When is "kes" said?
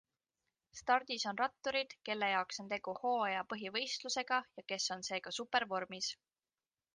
4.73-4.89